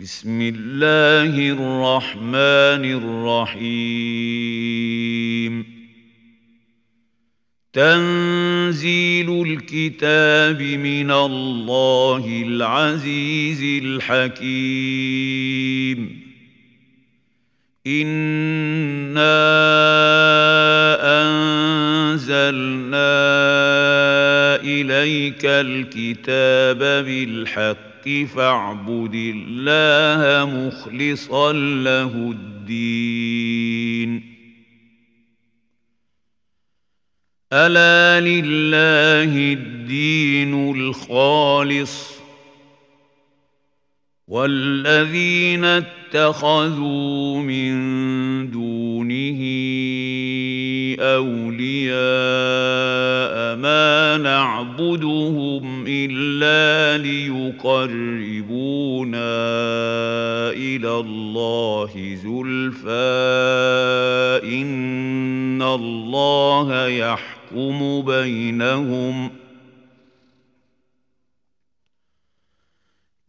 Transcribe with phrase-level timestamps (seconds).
[0.00, 2.84] بسم الله الرحمن
[3.54, 4.24] الرحيم.
[7.72, 14.70] تنزيل الكتاب من الله العزيز الحكيم.
[17.86, 19.20] انا
[21.22, 22.96] انزلنا
[24.62, 32.80] اليك الكتاب بالحق فاعبد الله مخلصا له الدين.
[37.52, 42.20] ألا لله الدين الخالص؟
[44.30, 47.70] والذين اتخذوا من
[48.50, 49.40] دونه
[51.00, 51.96] أولياء
[53.56, 57.50] ما نعبدهم الا ليقربونا
[60.50, 62.90] إلى الله زلفى.
[64.44, 69.30] إن الله يحكم بينهم.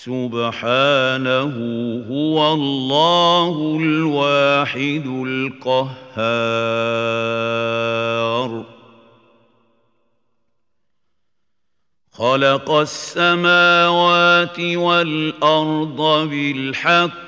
[0.04, 1.54] سبحانه
[2.10, 5.98] هو الله الواحد القهار.
[12.12, 17.27] خلق السماوات والأرض بالحق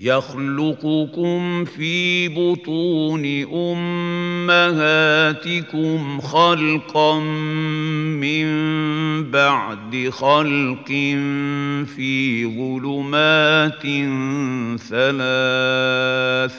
[0.00, 3.24] يخلقكم في بطون
[4.56, 7.20] أمهاتكم خلقا
[8.20, 8.50] من
[9.30, 10.88] بعد خلق
[11.96, 13.82] في ظلمات
[14.80, 16.56] ثلاث.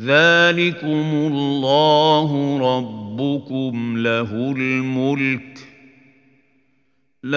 [0.00, 5.58] ذلكم الله ربكم له الملك.
[7.22, 7.36] لا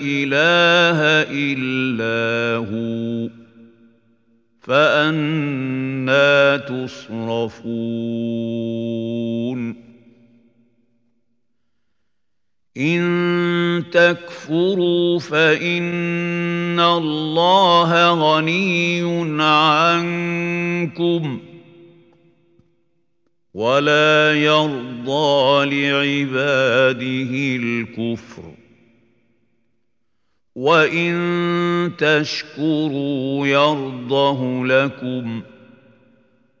[0.00, 0.98] إله
[1.30, 1.73] إلا
[5.10, 7.84] فانا تصرفون.
[12.76, 19.02] إن تكفروا فإن الله غني
[19.42, 21.40] عنكم
[23.54, 28.63] ولا يرضى لعباده الكفر.
[30.54, 35.42] وان تشكروا يرضه لكم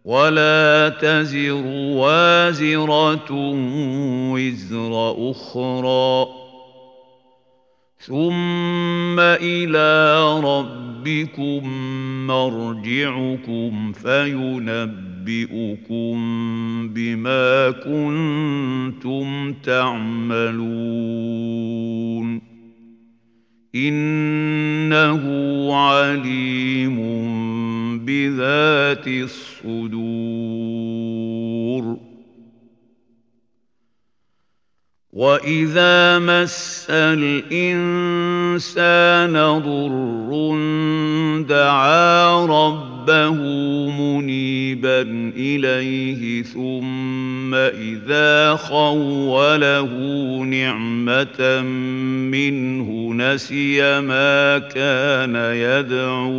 [0.04, 1.66] ولا تزر
[1.96, 3.32] وازره
[4.32, 6.26] وزر أخرى
[7.98, 11.68] ثم إلى ربكم
[12.26, 16.18] مرجعكم فينبئ ينبئكم
[16.88, 20.54] بما كنتم تعملون
[23.74, 25.22] إنه
[25.74, 26.98] عليم
[28.04, 30.64] بذات الصدور.
[35.12, 38.12] وإذا مس الإنسان
[39.58, 40.14] ضر
[41.48, 43.34] دعا ربه
[43.90, 44.53] منيبا
[45.36, 49.88] إليه ثم إذا خوله
[50.44, 51.62] نعمة
[52.30, 56.34] منه نسي ما كان يدعو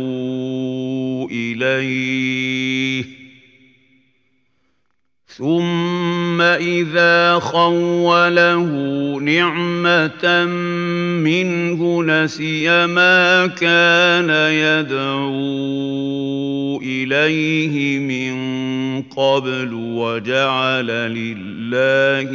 [1.32, 3.04] إليه.
[5.26, 8.64] ثم إذا خوله
[9.20, 10.44] نعمة
[11.24, 16.45] منه نسي ما كان يدعو
[16.82, 18.36] إليه من
[19.02, 22.30] قبل وجعل لله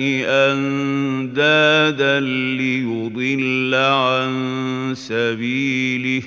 [0.52, 2.20] أندادا
[2.58, 6.24] ليضل عن سبيله.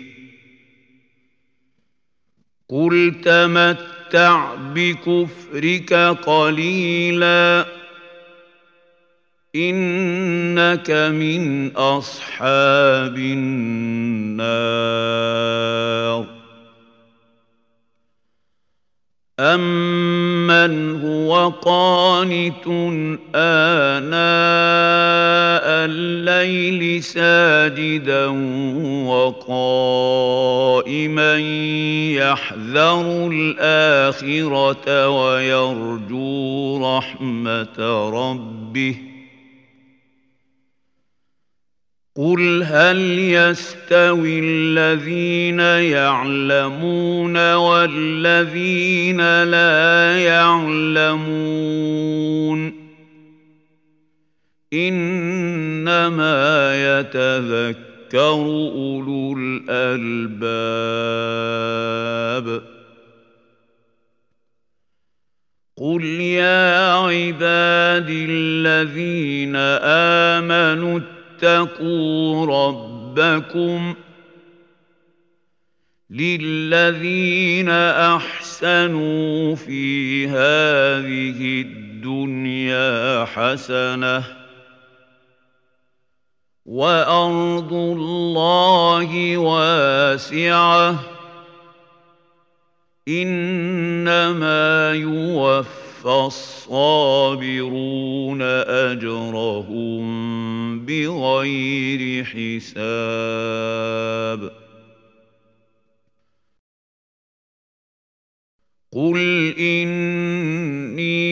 [2.69, 5.93] قل تمت تمتع بكفرك
[6.27, 7.67] قليلا
[9.57, 14.35] انك من اصحاب النار.
[19.41, 22.67] امن هو قانت
[23.35, 24.15] اناء
[25.85, 28.27] الليل ساجدا
[29.57, 31.37] وقائما
[32.15, 39.14] يحذر الاخره ويرجو رحمه ربه
[42.17, 51.65] قل هل يستوي الذين يعلمون والذين لا يعلمون
[54.73, 56.41] انما
[57.01, 57.85] يتذكر
[58.15, 60.45] اولو الالباب
[65.77, 69.57] قل يا عبادي الذين
[70.37, 71.01] امنوا
[71.35, 73.95] اتقوا ربكم
[76.11, 84.25] للذين أحسنوا في هذه الدنيا حسنة
[86.67, 90.99] وأرض الله واسعة
[93.09, 98.43] إنما يوفى فالصابرون
[98.93, 100.05] أجرهم
[100.87, 102.75] بغير حساب.
[108.93, 111.25] قل إني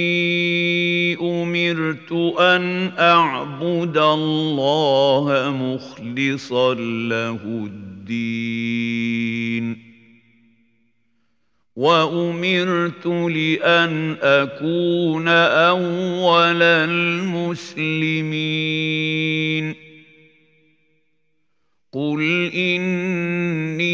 [1.16, 8.81] أمرت أن أعبد الله مخلصا له الدين.
[11.76, 17.92] وأمرت لأن أكون أول المسلمين.
[21.92, 23.92] قل إني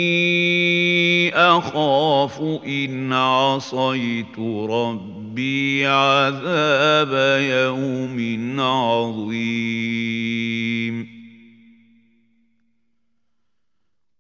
[1.35, 4.39] أخاف إن عصيت
[4.71, 9.69] ربي عذاب يوم عظيم.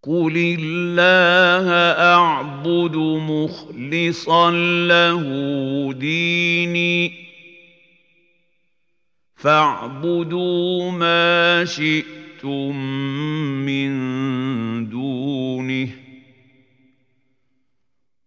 [0.08, 1.68] قل الله
[2.16, 4.50] اعبد مخلصا
[4.88, 5.22] له
[5.92, 7.12] ديني
[9.36, 12.76] فاعبدوا ما شئتم
[13.66, 13.90] من
[14.88, 15.88] دونه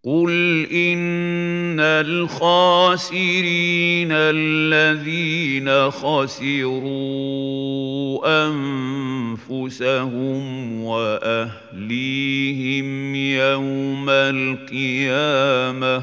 [0.04, 3.28] قل ان الخاسرين
[4.12, 6.92] الذين خسروا
[9.46, 10.42] انفسهم
[10.84, 12.84] واهليهم
[13.14, 16.02] يوم القيامه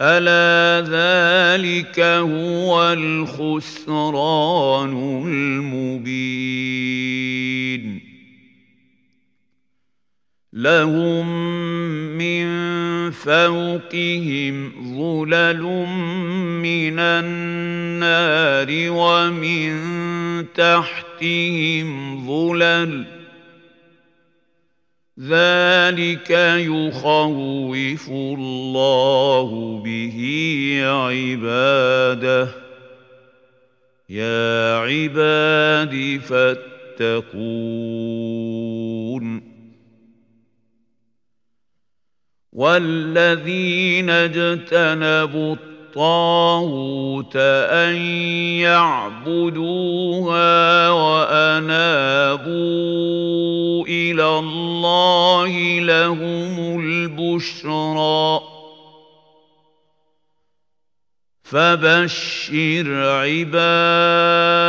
[0.00, 4.92] الا ذلك هو الخسران
[5.26, 6.88] المبين
[10.58, 11.26] لهم
[12.18, 12.48] من
[13.10, 15.62] فوقهم ظلل
[16.62, 19.76] من النار ومن
[20.52, 23.04] تحتهم ظلل.
[25.20, 30.18] ذلك يخوف الله به
[30.84, 32.48] عباده.
[34.10, 37.18] يا عباد فاتقون.
[42.58, 47.96] والذين اجتنبوا الطاغوت ان
[48.66, 52.48] يعبدوها وانابوا
[53.86, 58.40] إلى الله لهم البشرى
[61.42, 64.68] فبشر عباد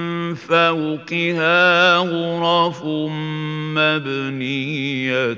[0.35, 2.83] فوقها غرف
[3.75, 5.33] مبنية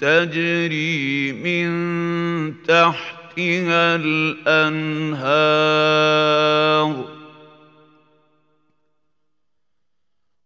[0.00, 1.68] تجري من
[2.62, 5.46] تحتها الأنهار.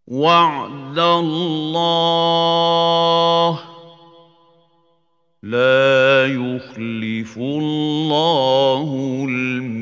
[0.07, 1.61] وعد الله
[5.43, 8.89] لا يخلف الله
[9.29, 9.81] الميعاد.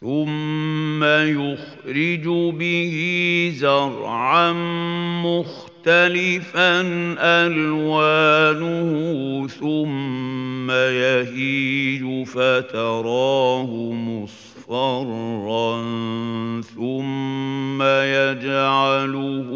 [0.00, 2.24] ثم يخرج
[2.54, 2.96] به
[3.56, 4.52] زرعا
[5.22, 6.80] مختلفا
[7.46, 8.92] الوانه
[9.48, 15.82] ثم يهيج فتراه مصفرا
[16.62, 19.50] ثم يجعله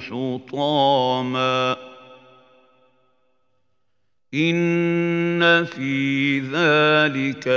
[0.00, 1.76] حطاما
[4.34, 7.48] ان في ذلك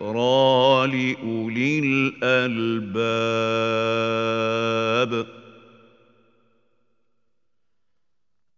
[0.00, 1.78] لذكرى لاولي
[2.22, 3.00] الألباب.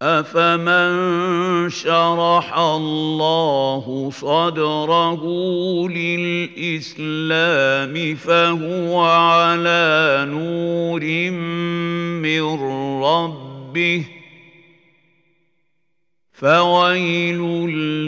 [0.03, 5.23] أفمن شرح الله صدره
[5.89, 7.35] للإسلام
[8.15, 11.05] فهو على نور
[12.23, 12.43] من
[13.03, 14.22] ربه.
[16.43, 17.39] فويل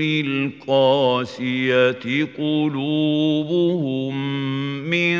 [0.02, 2.02] للقاسيه
[2.38, 4.14] قلوبهم
[4.90, 5.18] من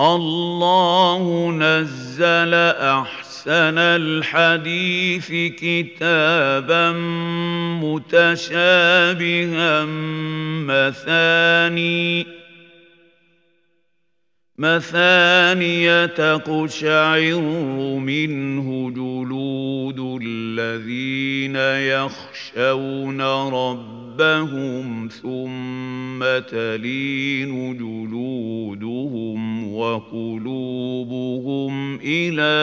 [0.00, 5.28] الله نزل أحسن الحديث
[5.60, 6.92] كتابا
[7.84, 9.84] متشابها
[10.64, 12.26] مثاني
[14.58, 17.40] مثانية تقشعر
[18.00, 23.99] منه جلود الذين يخشون ربهم
[25.08, 31.70] ثم تلين جلودهم وقلوبهم
[32.02, 32.54] إلى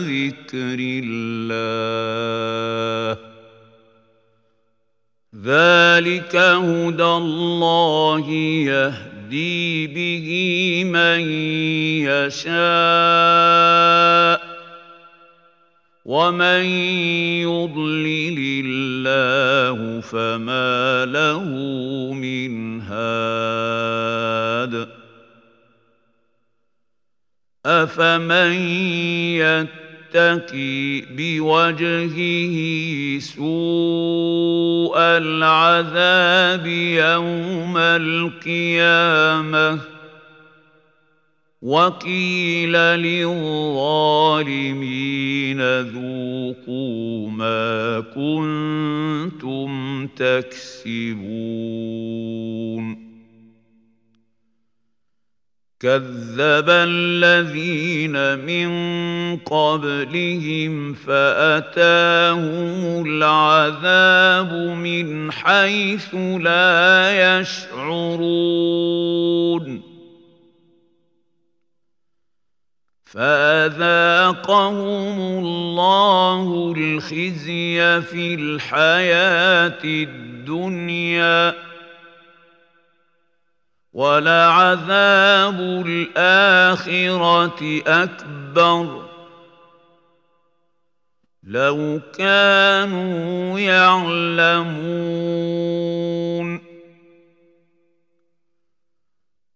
[0.00, 1.34] ذكر الله
[5.44, 10.28] ذلك هدى الله يهدي به
[10.84, 11.20] من
[12.08, 12.54] يشاء
[16.04, 16.64] ومن
[17.40, 21.44] يضلل الله فما له
[22.12, 24.14] من هاد
[27.66, 28.52] افمن
[29.40, 32.56] يتقي بوجهه
[33.18, 39.14] سوء العذاب يوم القيامه
[41.64, 43.80] وقيل للظالمين
[45.80, 51.44] ذوقوا ما كنتم تكسبون
[55.80, 58.68] كذب الذين من
[59.36, 62.42] قبلهم فاتاهم
[63.06, 68.54] العذاب من حيث لا يشعرون
[73.14, 74.78] فأذاقهم
[75.18, 81.54] الله الخزي في الحياة الدنيا
[83.92, 89.04] ولعذاب الآخرة أكبر.
[91.44, 95.04] لو كانوا يعلمون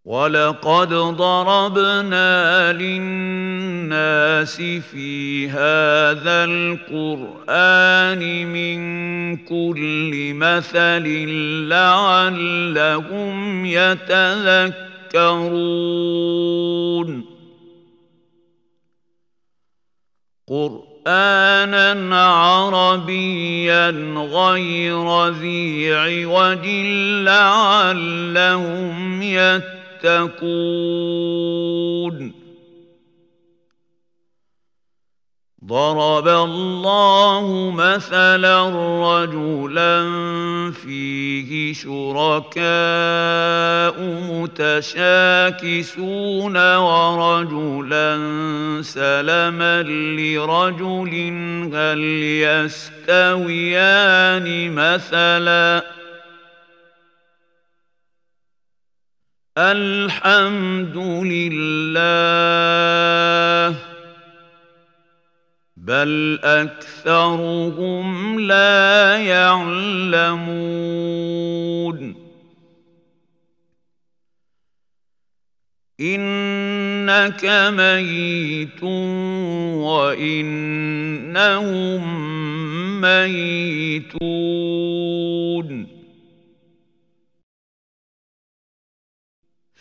[0.09, 8.79] ولقد ضربنا للناس في هذا القران من
[9.37, 11.05] كل مثل
[11.69, 14.79] لعلهم يتذكرون
[20.49, 26.67] قرانا عربيا غير ذي عوج
[27.25, 30.99] لعلهم يتذكرون يتقون.
[35.65, 38.69] ضرب الله مثلا
[39.05, 40.11] رجلا
[40.73, 42.63] فيه شركاء
[44.33, 45.57] متشاكسون
[46.77, 48.19] ورجلا
[48.83, 51.15] سلما لرجل
[51.75, 52.01] هل
[53.03, 55.98] يستويان مثلاً.
[59.59, 60.97] الحمد
[61.27, 61.99] لله.
[65.77, 70.59] بل أكثرهم لا يعلمون.
[76.01, 78.83] إنك ميت
[79.83, 82.03] وإنهم
[83.01, 85.98] ميتون.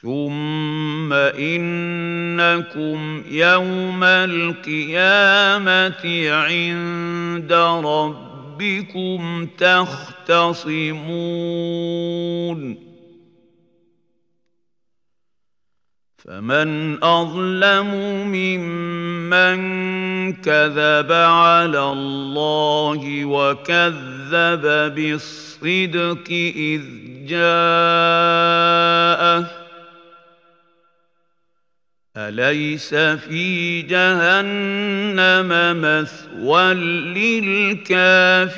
[0.01, 5.49] ثم انكم يوم القيامه
[6.29, 7.53] عند
[7.85, 10.97] ربكم تختصمون
[16.17, 17.87] فمن اظلم
[18.27, 19.57] ممن
[20.33, 24.61] كذب على الله وكذب
[24.95, 26.81] بالصدق اذ
[27.25, 28.27] جاءه
[32.17, 36.73] أليس في جهنم مثوى
[37.13, 38.57] للكافرين؟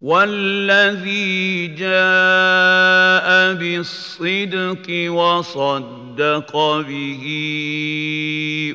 [0.00, 7.24] والذي جاء بالصدق وصدق به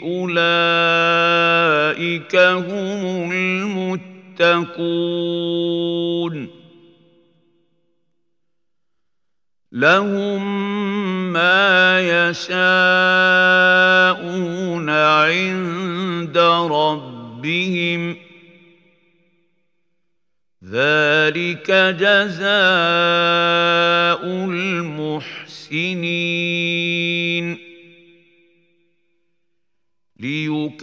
[0.03, 0.35] أولئك
[2.35, 4.79] هم المتقون.
[9.71, 12.59] لهم ما يشاءون
[14.89, 16.37] عند
[16.71, 18.15] ربهم
[20.65, 22.49] ذلك جزاء
[24.25, 25.69] المحسنين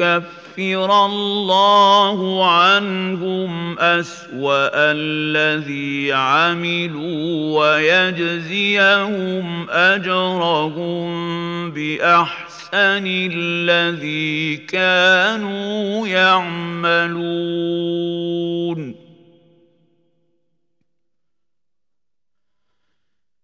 [0.00, 8.86] ليكفر الله عنهم أسوأ الذي عملوا ويجزيهم
[9.70, 11.06] أجرهم
[11.70, 17.36] بأحسن الذي كانوا يعملون.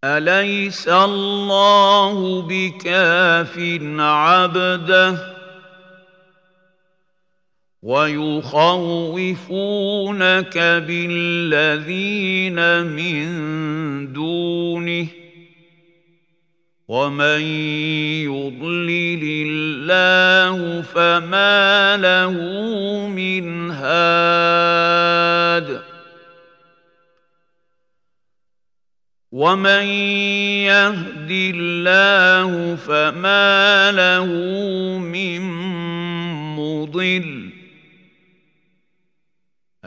[0.04, 3.58] أليس الله بكاف
[3.98, 5.31] عبده؟
[7.82, 9.48] ويخوفونك
[10.86, 13.26] بالذين من
[14.12, 15.06] دونه
[16.88, 17.40] ومن
[18.30, 22.32] يضلل الله فما له
[23.08, 24.62] من هاد
[29.32, 29.84] ومن
[30.70, 34.26] يهد الله فما له
[34.98, 35.40] من
[36.56, 37.51] مضل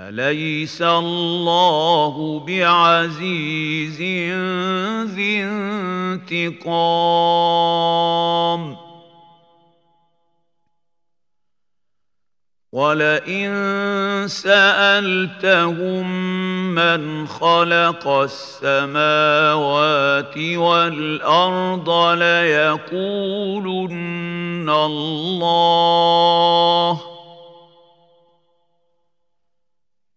[0.10, 4.02] أليس الله بعزيز
[5.16, 6.76] ذي انتقام.
[12.72, 13.54] ولئن
[14.28, 16.06] سألتهم
[16.76, 19.28] من خلق السماوات
[20.38, 23.10] والأرض ليقولن
[24.70, 25.96] الله.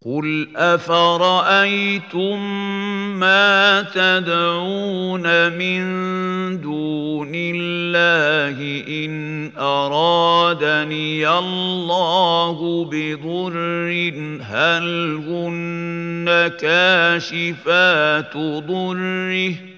[0.08, 2.38] قل افرايتم
[3.20, 5.80] ما تدعون من
[6.60, 13.58] دون الله ان ارادني الله بضر
[14.42, 19.77] هل هن كاشفات ضره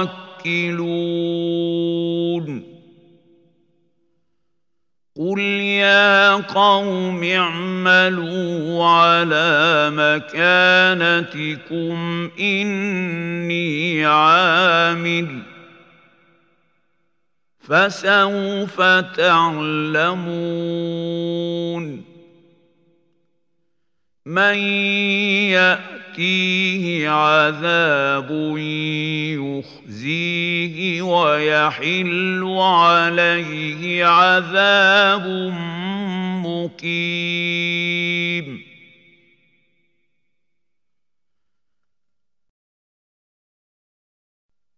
[5.17, 11.49] قل يا قوم اعملوا على مكانتكم
[12.39, 15.41] إني عامل.
[17.59, 18.81] فسوف
[19.17, 22.10] تعلمون.
[24.31, 24.55] من
[25.51, 28.29] ياتيه عذاب
[29.91, 35.27] يخزيه ويحل عليه عذاب
[36.45, 37.51] مقيم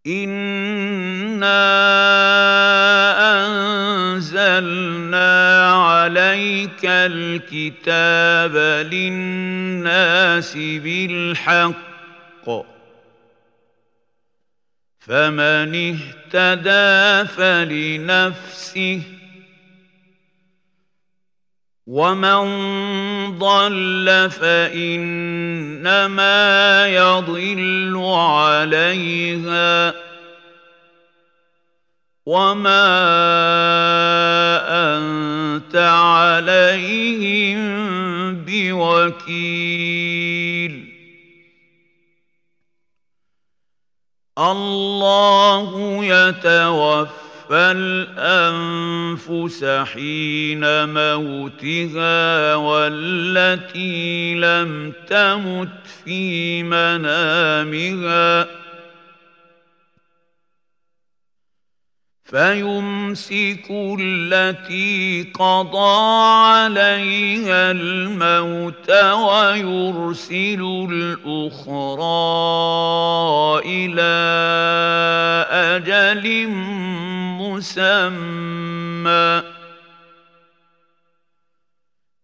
[0.08, 1.64] انا
[4.14, 5.32] انزلنا
[5.76, 8.56] عليك الكتاب
[8.92, 11.74] للناس بالحق
[15.00, 15.96] فمن
[16.34, 19.02] اهتدى فلنفسه
[21.88, 22.44] ومن
[23.40, 24.98] ضل فانما
[26.88, 29.94] يضل عليها
[32.26, 32.88] وما
[34.96, 37.64] انت عليهم
[38.46, 39.94] بوكيل
[44.40, 47.23] الله يتوفى
[47.56, 49.64] الانفس
[49.94, 55.70] حين موتها والتي لم تمت
[56.06, 58.63] في منامها
[62.34, 63.66] فيمسك
[64.00, 72.02] التي قضى عليها الموت ويرسل الأخرى
[73.66, 74.14] إلى
[75.52, 76.48] أجل
[77.38, 77.94] مسمى.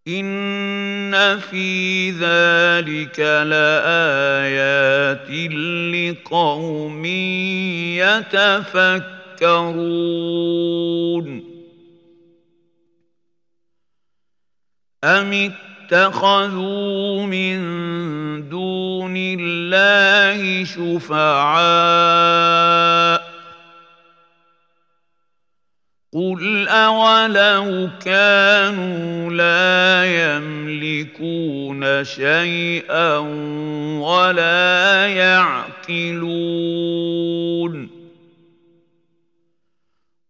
[0.08, 5.30] إن في ذلك لآيات
[5.93, 7.06] لقوم
[7.95, 9.19] يتفكرون.
[9.41, 11.28] يتفكرون
[15.04, 15.52] أم
[15.91, 17.60] اتخذوا من
[18.49, 21.99] دون الله شفعاء
[26.13, 33.17] قل أولو كانوا لا يملكون شيئا
[33.99, 36.69] ولا يعقلون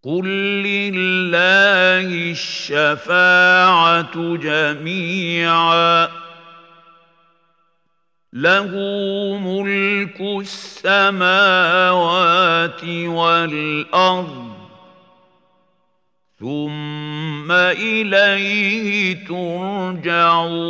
[0.10, 0.26] قل
[0.66, 6.10] لله الشفاعه جميعا
[8.34, 8.72] له
[9.38, 10.22] ملك
[10.82, 11.64] السماوات
[12.84, 14.50] والارض
[16.40, 20.70] ثم اليه ترجعون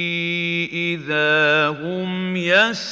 [0.73, 2.91] إذا هم يستبشرون.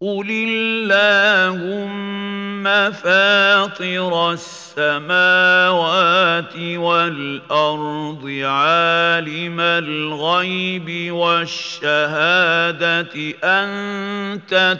[0.00, 2.10] قل اللهم
[2.92, 13.06] فاطر السماوات والارض عالم الغيب والشهاده
[13.44, 14.78] انت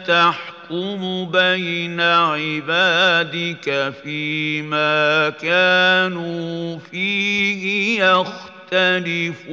[0.71, 9.51] تحكم بين عبادك فيما كانوا فيه يختلفون.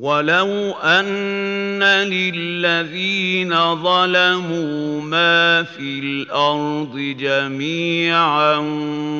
[0.00, 3.52] ولو ان للذين
[3.82, 8.56] ظلموا ما في الأرض جميعا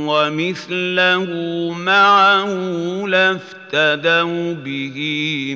[0.09, 1.25] ومثله
[1.73, 2.49] معه
[3.07, 4.97] لافتدوا به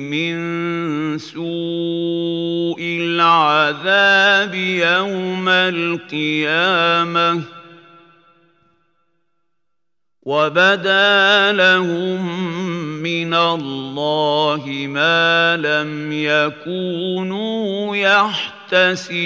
[0.01, 0.37] من
[1.17, 1.94] سوء
[2.85, 7.41] العذاب يوم القيامة.
[10.23, 12.25] وبدا لهم
[13.03, 19.25] من الله ما لم يكونوا يحتسبون.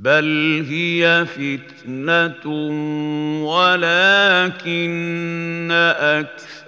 [0.00, 2.46] بل هي فتنه
[3.44, 4.88] ولكن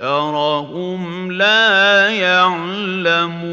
[0.00, 3.52] اكثرهم لا يعلمون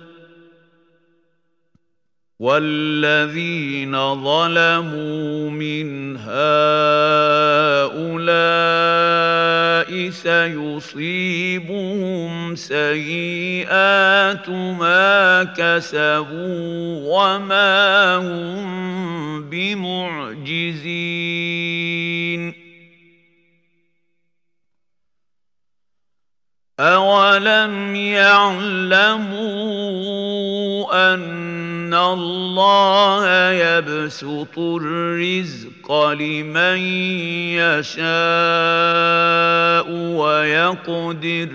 [2.41, 6.31] والذين ظلموا من هؤلاء
[10.09, 11.35] سيصيبهم
[12.55, 20.81] سيئات ما كسبوا وما هم بمعجزين.
[26.79, 29.21] أولم يعلموا
[31.13, 36.77] أن الله يبسط الرزق لمن
[37.59, 38.01] يشاء
[39.91, 41.49] ويقدر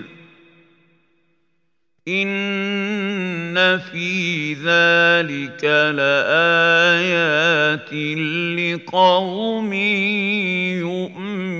[2.08, 7.92] إن في ذلك لآيات
[8.58, 11.55] لقوم يؤمنون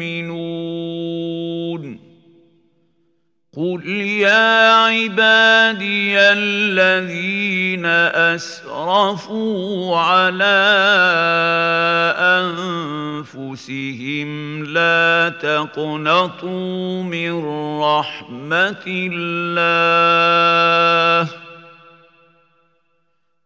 [3.77, 7.87] قل يا عبادي الذين
[8.35, 10.65] اسرفوا على
[13.21, 17.45] انفسهم لا تقنطوا من
[17.81, 19.29] رحمه الله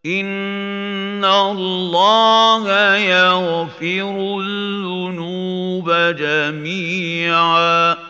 [0.07, 8.10] ان الله يغفر الذنوب جميعا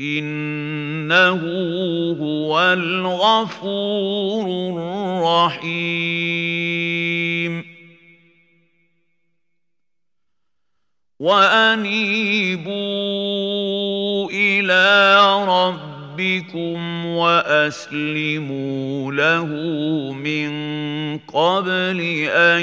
[0.00, 1.40] إنه
[2.20, 4.46] هو الغفور
[5.56, 7.64] الرحيم.
[11.20, 12.74] وأنيبوا
[14.30, 19.46] إلى ربكم وأسلموا له
[20.12, 20.50] من
[21.18, 22.62] قبل أن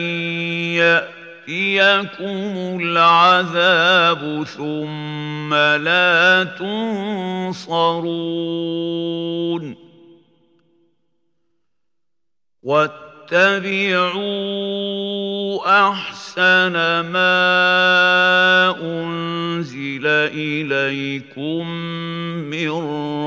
[0.77, 7.81] يأتي ياتيكم العذاب ثم لا تنصرون
[12.63, 13.81] واتبعوا
[15.89, 16.73] احسن
[17.09, 17.41] ما
[18.81, 21.67] انزل اليكم
[22.49, 22.71] من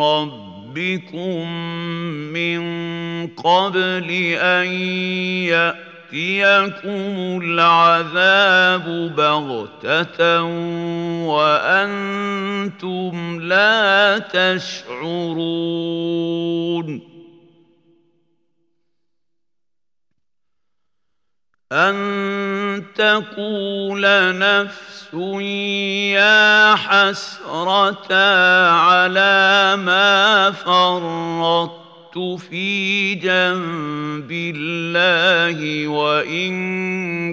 [0.00, 1.52] ربكم
[2.32, 2.62] من
[3.26, 4.66] قبل ان
[5.50, 10.42] ياتي ياتيكم العذاب بغته
[11.26, 15.54] وأنتم لا تشعرون
[21.72, 24.02] أن تقول
[24.38, 25.14] نفس
[26.14, 28.14] يا حسرة
[28.70, 31.83] على ما فرطت
[32.18, 36.54] في جنب الله وإن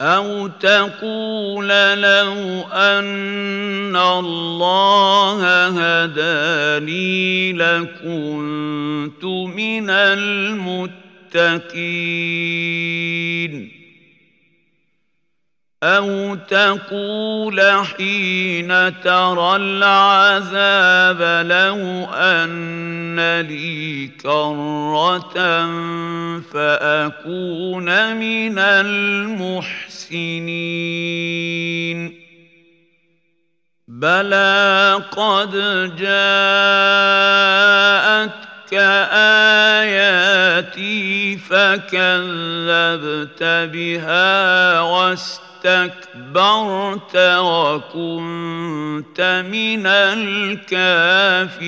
[0.00, 10.64] أو تقول لو أن الله هداني لكنت من المتقين
[15.84, 25.34] أو تقول حين ترى العذاب لو أن لي كرة
[26.52, 30.14] فأكون من المحسنين
[33.88, 35.52] بلى قد
[35.96, 37.24] جاءتك
[39.84, 42.12] آياتي فكذبت
[43.42, 51.64] بها واستكبرت اسْتَكْبَرْتَ وَكُنْتَ مِنَ الْكَافِرِينَ.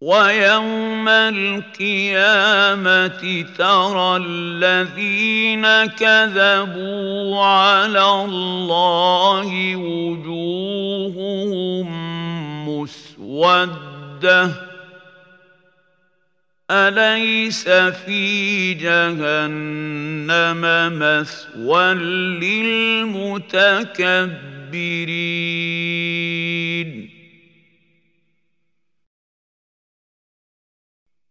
[0.00, 1.86] وَيَوْمَ الْقِيَامَةِ
[3.58, 11.86] تَرَى الَّذِينَ كَذَبُوا عَلَى اللَّهِ وُجُوهُهُم
[12.68, 14.67] مُّسْوَدَّةٌ.
[16.70, 20.60] أليس في جهنم
[20.98, 21.94] مثوى
[22.44, 23.48] للمتكبرين؟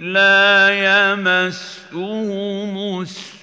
[0.00, 0.70] لا
[1.12, 3.37] يمسهم السوء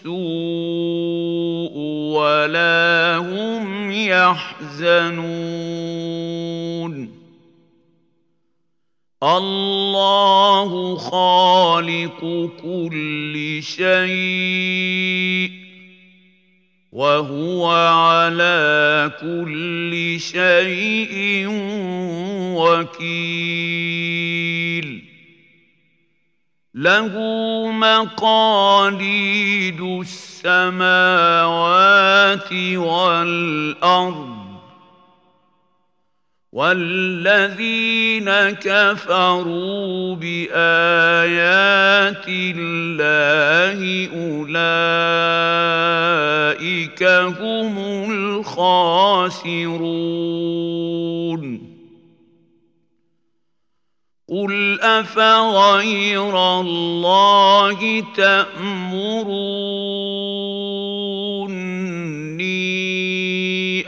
[2.14, 5.26] ولا هم يحزنون.
[9.24, 15.52] الله خالق كل شيء
[16.92, 21.48] وهو على كل شيء
[22.58, 23.46] وكيل.
[26.76, 27.08] له
[27.72, 30.94] مقاليد السماوات
[32.76, 34.36] والأرض
[36.52, 40.56] والذين كفروا بآيات
[42.28, 43.80] الله
[44.16, 44.56] أولئك
[47.40, 47.76] هم
[48.12, 49.66] الخاسرون.
[54.36, 59.52] قل افغير الله تامروني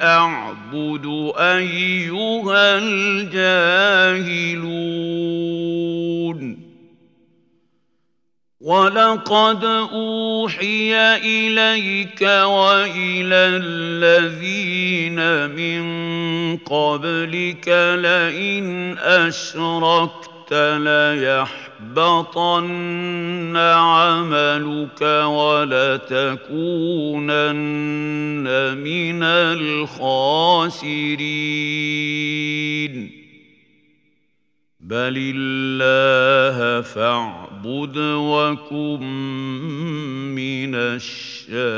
[0.03, 4.07] اعبد ايها الجاهلون
[8.61, 15.19] ولقد اوحي اليك والى الذين
[15.55, 17.67] من قبلك
[17.99, 20.36] لئن اشركت
[21.93, 26.37] ليحبطن عملك ولتكونن
[28.77, 30.77] من الخاسرين
[34.79, 39.03] بل الله فاعبد وكن
[40.35, 41.77] من الشاكرين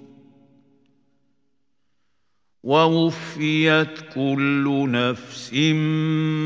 [2.63, 5.53] ووفيت كل نفس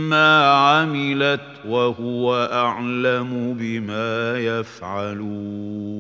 [0.09, 5.95] ما عملت وهو أعلم بما يفعلون.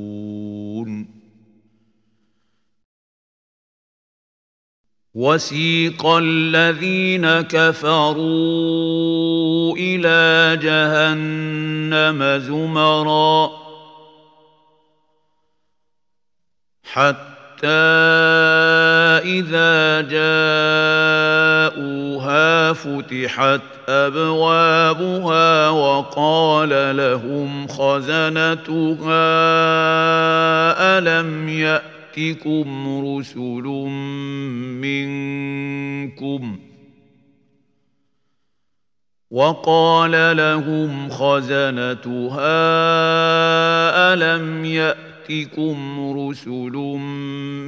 [5.15, 8.25] وسيق الذين كفروا
[9.77, 13.49] إلى جهنم زمرا
[16.83, 17.34] حتى
[19.25, 21.65] إذا جاءوها
[22.73, 29.25] فتحت أبوابها وقال لهم خزنتها
[30.97, 33.63] ألم يأتكم رسل
[34.81, 36.59] منكم
[39.31, 42.45] وقال لهم خزنتها
[44.13, 46.75] ألم يأتكم ياتكم رسل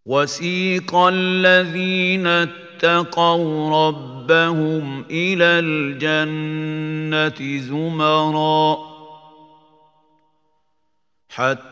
[0.06, 8.78] وسيق الذين اتقوا ربهم إلى الجنة زمرا
[11.28, 11.71] حتى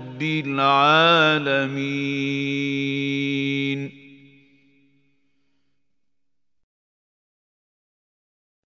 [0.23, 1.81] العالمين.